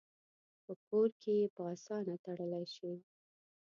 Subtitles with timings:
[0.63, 2.91] په کور کې یې په آسانه تړلی شي.